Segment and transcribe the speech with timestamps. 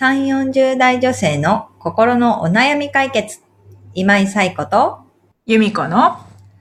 [0.00, 3.40] 3、40代女性の心のお悩み解決。
[3.94, 5.00] 今井彩子と、
[5.44, 6.18] 由美子の、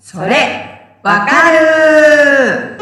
[0.00, 2.76] それ、わかる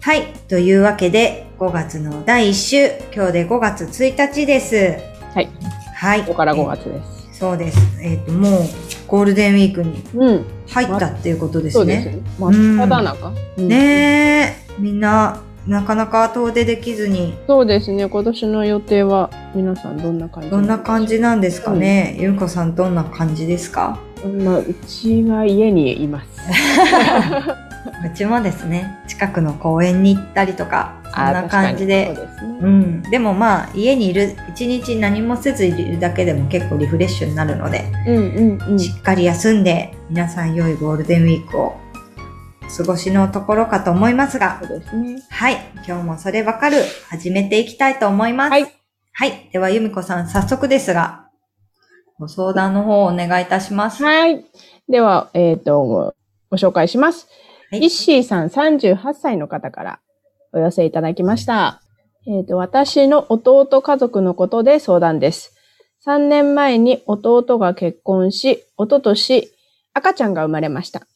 [0.00, 0.32] はい。
[0.48, 4.96] というわけで、5月の第1週、今日で5月1日です。
[5.34, 5.50] はい。
[5.94, 6.20] はい。
[6.20, 7.19] ここから5月です。
[7.40, 7.78] えーそうです。
[8.02, 8.62] えっ、と、もう、
[9.06, 10.44] ゴールデンウィークにうん。
[10.68, 11.80] 入ったっていうことですね。
[11.80, 12.22] そうですね。
[12.38, 13.32] 真っ只中。
[13.58, 18.08] うんねえ、みんな、なかなか遠出できずに、そうですね。
[18.08, 22.16] 今年の予定は皆さんどんな感じどんな感じなんですかね？
[22.18, 23.98] ゆうこさんどんな感じですか？
[24.42, 26.28] まあ、うちは家にいます。
[28.04, 32.14] うちもですね、近くの公園に行ったりとか、そんな感じで。
[32.14, 32.58] そうですね。
[32.60, 33.02] うん。
[33.02, 38.78] でもまあ、家にいる、一日何もせずいるだけでも結構リフレッシュになるので、うんうんうん。
[38.78, 41.76] しっかり休んで、皆さん良いゴールデンウィークを
[42.64, 45.22] お過ごしのところかと思いますがそ、うですね。
[45.28, 45.56] はい。
[45.86, 46.78] 今日もそれわかる、
[47.10, 48.50] 始めていきたいと思います。
[48.50, 48.66] はい。
[49.12, 49.50] はい。
[49.52, 51.26] では、ゆみこさん、早速ですが、
[52.18, 54.02] ご相談の方をお願いいたします。
[54.02, 54.44] はい。
[54.88, 56.14] では、えっ、と、
[56.50, 57.28] ご紹介します。
[57.70, 60.00] はいイッシーさん38歳の方から
[60.52, 61.80] お寄せいただきました。
[62.26, 65.54] えっ、と、私の弟家族のことで相談です。
[66.04, 69.52] 3年前に弟が結婚し、一昨年
[69.94, 71.06] 赤ちゃんが生まれました。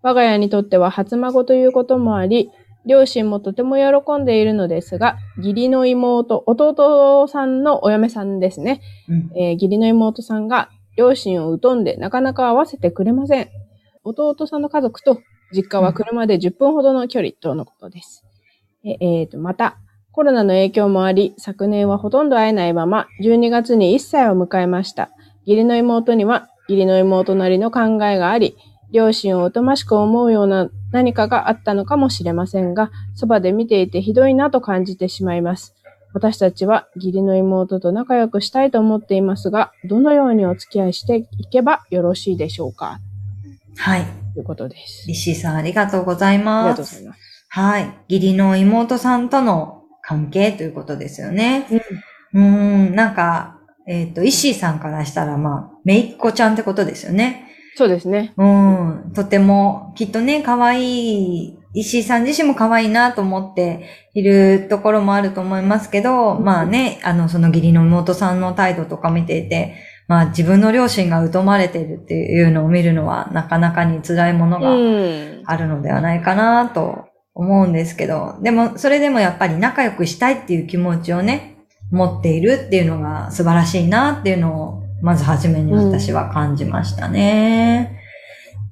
[0.00, 2.50] 我が家にとっては初孫ということもあり、
[2.86, 8.80] 両親もとても喜んでいるのですが、義理の妹、弟さんのお嫁さんですね。
[9.06, 9.30] うん。
[9.36, 13.50] えー義理の妹さんが両親を疎んでなかなか会わせてくれません。
[14.02, 15.20] 弟さんの家族と
[15.54, 18.24] 実家は車で10分ほどの距離とのことです。
[18.84, 19.76] ええーとまた、
[20.12, 25.10] コロナの影響もあり、昨年はほとんど会えないまま、12月に1歳を迎えました。
[25.46, 28.56] 義理の妹には、義理の妹なりの考えがあり、
[28.92, 35.74] 両親をおとましく思うような何かがあったのかもしれませんが、そばで見ていてひどいなと感じてしまいます。
[36.12, 42.98] 私たちは義理の妹と仲良くしたいと思っていますが、どのようにお付き合いしていけばよろしいでしょうか？
[43.76, 44.19] はい。
[44.34, 45.10] ということです。
[45.10, 46.76] 石井さん、ありがとうございありがます。
[46.76, 47.46] とうございます。
[47.48, 47.94] はい。
[48.08, 51.66] 義理の妹さんとの関係ということですよね。
[51.70, 51.80] うん
[52.32, 57.48] うーん、なんか、えっ、と、石井さんからしたら、まあ、めいっ子ちゃんってことですよね。
[57.76, 58.34] そうですね。
[58.36, 69.76] うん、とても、きっとね、可愛い、石井さん自身も可愛いなと思っているところもあると思いますけど、うんまあね、あの、その義理の妹さんの態度とか見ていて、
[70.10, 75.42] まあ自分の両親が疎まれているっていうのを見るのは、なかなかに辛いものうがん。
[75.46, 81.58] あるのではないかなと思うんですけど、でも、それでもやっぱり仲良くしたいっていう気持ちをね、
[81.92, 88.00] 持っているっていうのが素晴らしいなっていうのを、まず初めに私は感じましたね。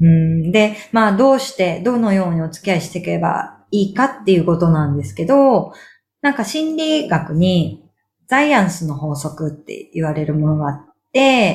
[0.01, 5.73] うん、で、まあどうして、どのようにお付き合いしていけばいいかっていうことなんですけど、
[6.21, 7.85] なんか心理学に
[8.27, 10.88] ザイアンスの法則って言われるものがあって、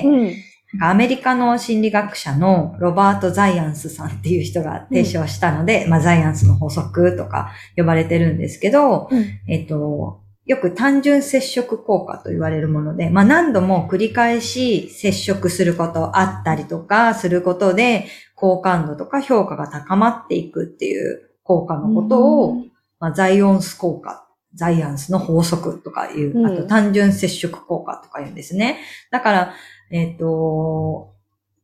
[0.06, 0.34] うん。
[0.81, 9.25] アメリカの心理学者のロバート・ザイアンスさんっていう人が提唱したので、まあザイアンスの法則とか呼ばれてるんですけど、うん。
[9.47, 22.56] えっと、よく単純接触効果と言われるもので、まあ何度も繰り返し接触すること、あったりとかすることで、好感度とか評価が高まっていくっていう効果のことを、
[23.00, 24.22] まあ、ザイオンス効果、
[24.56, 28.80] ザイアンスの法則とかいう、うんあと単純接触効果とか言うんですね。
[29.12, 29.53] だから、
[29.91, 31.14] えっ、と、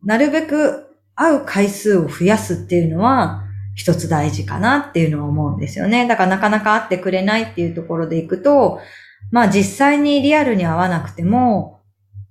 [0.04, 3.44] なるべく会う回数を増やすっていうのは、
[3.76, 6.08] 一つ大事かなっていうのは思うんですよね。
[6.08, 8.80] だからなかなか会ってくれないっていうところでいくと、
[9.32, 11.80] まあ実際にリアルに会わなくても、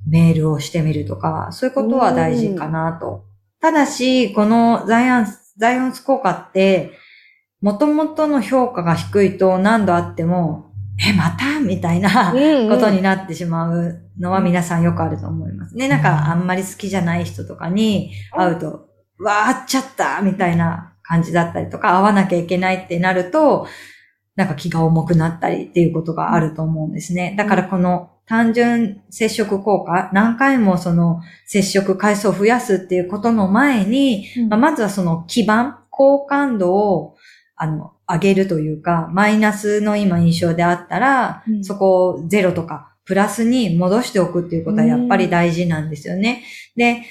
[0.06, 3.24] メールをしてみるとか、そういうことは大事かなと。
[3.60, 6.92] ただし、このザイアンス、ザイオンス効果って、
[7.60, 11.60] 元々の評価が低いと何度あっても、え、また？
[11.60, 15.76] みたいなうんことになってしまうのは皆さんよくあると思います。
[15.76, 15.88] ね。
[15.88, 18.88] なんかあんまり好きじゃない人とかに会うと、
[19.20, 23.66] わーっちゃったみたいな感じだったりとか、会わなきゃいけないってなると、
[24.34, 27.34] なんか気が重くなったりっていうことがあると思うんですね。
[27.36, 34.48] だからこの単純接触効果、何回もその接触回数を増やすっていうことの前に、うん。
[34.48, 37.16] まあまずはその基盤、好感度を、
[37.58, 41.64] あの、上げるというか、マイナスの今印象であったら、うん。
[41.64, 46.44] そこをゼロとか、プラスに戻しておくっていうことはやっぱり大事なんですよね。
[46.76, 47.02] で、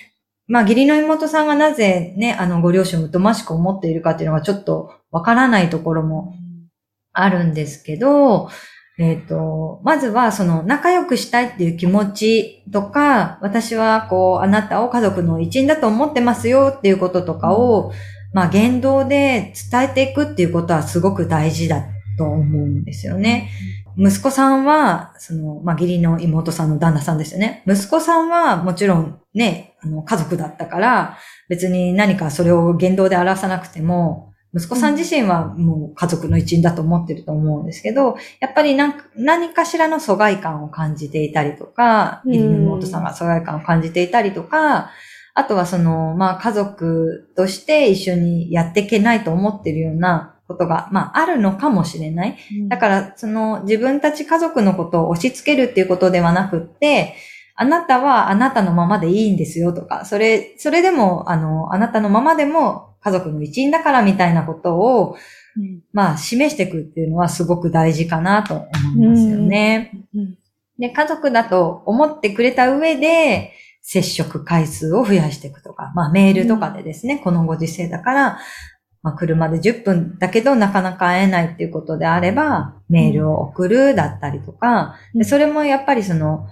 [0.48, 6.36] まあ、義理の妹さんがなぜね、あの、ご両親を疎ましく思っているかっていうのがちょっとわからないところも
[7.12, 8.50] あるんですけど、
[9.00, 17.92] えっ、と、まずはその仲良くしたいっていう気持ちとか、私はこう、あなたを家族の一員だと思ってますよっていうこととかを、
[18.34, 21.86] まあ言動で伝えていくっていうことはすごく大事だ
[22.18, 23.50] と思うんですよね。
[23.98, 27.64] 息子さんは、その、まあ、義理の妹さんの旦那さんですよね。
[27.68, 31.18] 息子さんはもちろんね、あの、家族だったから、
[31.50, 44.92] 別に何かそれを言動で表さなくても、息子さん自身はもう家族の一員だと思ってると思うんですけど、やっぱり何何かしらの疎外感を感じていたりとか、義理の妹さんが疎外感を感じていたりとか、
[45.38, 52.38] あとはその、まあ家族として一緒にやっていけないと思ってるようなことが、まあ、あるのかもしれない。
[52.70, 57.16] だから、その、自分たち家族のことを押し付けるっていうことではなくって、
[57.56, 65.18] あなたはあなたのままでいいんですよとか、それ、それでも、あの、あなたのままでも家族の一員だからみたいなことを、
[65.58, 69.92] うん、まあ、示していくっていうのはすごく大事かなと思いますよね。
[70.16, 70.22] うん。
[70.22, 70.38] うん、
[70.80, 73.52] で、家族だと思ってくれた上で、
[73.90, 78.40] 接触回数を増やしていくとか、まあメールとかでですね、このご時世だから、
[79.02, 86.48] まあ、車で10分だけどなかなか会えないっていうことであれば、メールを送るだったりとか、でそれもやっぱりその、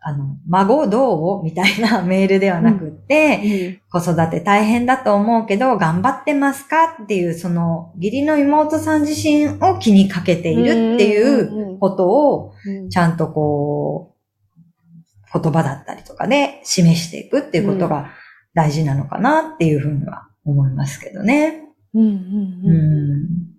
[0.00, 12.52] あの、孫どうみたいな メールではなくって、子育て大変だと思うけど、頑張ってますかっていう、その、義理の妹さん自身を気にかけているっていうことを、
[12.88, 14.11] ちゃんとこう、
[15.32, 18.10] 言葉だったりとかで示していくっていうことが
[18.54, 21.62] 大事なのかなっていうふうには思いますけどね。
[21.94, 22.72] うんうんう
[23.18, 23.52] ん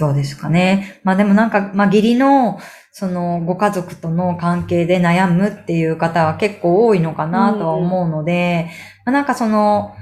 [0.00, 0.98] どうですかね。
[1.04, 2.58] まあでもなんか、まあ義理の、
[2.90, 8.70] そのご家族との関係で悩むっていう方は結構多いのかなとは思うので、
[9.04, 9.94] まあ、なんかその、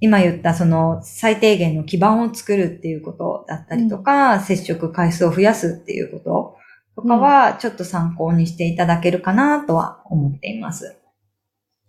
[0.00, 6.56] 今言ったその最低限の基盤を作るっていうことだったりとか、うん、接触回数を増やすっていうこと
[6.96, 10.96] とかは、ちょっと参考にしていただけるかなとは思っています。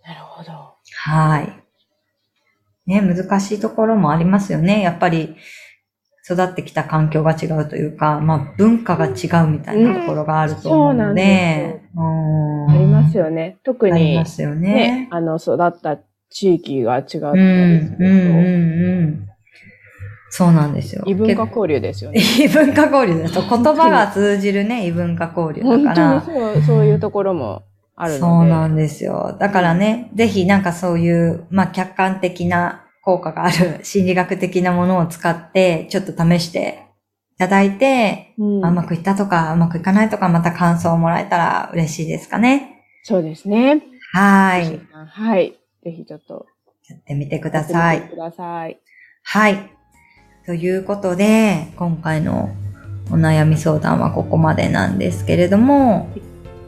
[0.06, 0.52] なるほど。
[0.96, 1.64] はい。
[2.86, 4.82] ね、難しいところもありますよね。
[4.82, 5.36] やっぱり、
[6.26, 13.58] 育ってきた環境が違うというか、まあ文化が違うみたいなところがあると思うので、うん、ありますよね。
[13.64, 15.98] 特に、ありますよね、ね、あの、育った
[16.30, 18.04] 地域が違ったりすると。
[18.04, 19.30] うん、うん、うん。
[20.36, 21.04] そうなんですよ。
[21.06, 22.20] 異文化交流ですよね。
[22.42, 23.36] 異文化交流です。
[23.36, 26.20] 言葉が通じるね、 異文化交流だから。
[26.22, 27.62] 本当にそう、そういうところも
[27.96, 28.20] あるので。
[28.20, 29.38] そうなんですよ。
[29.40, 36.80] だからね、ぜひなんかそういう、まあ客観的な効果がある心理学的なものを使って、ちょっと試して
[37.36, 42.82] いただいて、うん、うまくいったとか、うまくいかないとか、また感想をもらえたら嬉しいですかね。
[43.04, 43.84] そうですね。
[44.14, 44.82] はい。
[44.90, 45.60] はい。
[45.84, 46.48] ぜひちょっと。
[46.90, 47.98] やってみてください。
[47.98, 48.80] やってみてください。
[49.22, 49.83] はい。
[50.46, 52.54] ということで、今回の
[53.10, 56.10] お悩み相談はここまでなんですけれども、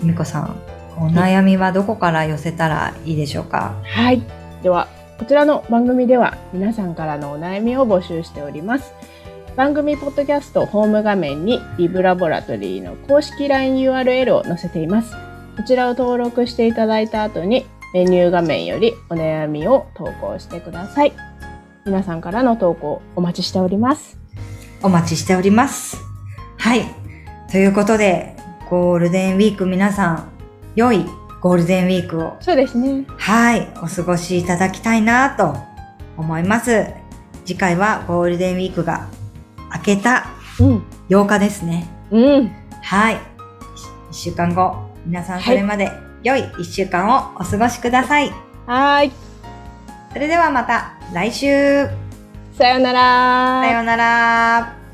[0.01, 0.55] みこさん、
[0.97, 3.75] お悩みはどこから寄せたらいいでしょうか？
[3.83, 4.21] はい。
[4.63, 4.87] では、
[5.19, 8.93] こちらの番組では皆さんからのお悩みを募集しております。
[9.57, 15.13] 番組ポッドキャストホーム画面にリブラボラトリーの公式 LINEURL を載せています。
[15.57, 21.13] こちらを登録していただいた後にメニュー画面よりお悩みを投稿してください。
[21.85, 24.17] 皆さんからの投稿お待ちしております。
[24.81, 25.97] お待ちしております。
[26.57, 26.83] はい。
[27.51, 28.35] ということで、
[28.71, 30.29] ゴールデンウィーク皆さん、
[30.75, 31.05] 良い
[31.41, 32.37] ゴールデンウィークを。
[32.39, 33.05] そうですね。
[33.19, 33.71] はい。
[33.83, 35.55] お過ごしいただきたいなと
[36.17, 36.87] 思います。
[37.45, 39.07] 次回はゴールデンウィークが
[39.71, 40.25] 明けた
[40.57, 41.87] 8日ですね。
[42.09, 42.51] うん。
[42.81, 43.15] はい。
[43.15, 43.19] 1
[44.11, 45.91] 週間後、皆さんそれまで
[46.23, 48.31] 良い1週間をお過ごしください。
[48.65, 49.11] はい。
[50.11, 51.87] それではまた来週。
[52.57, 53.61] さよなら。
[53.63, 54.84] さよなら。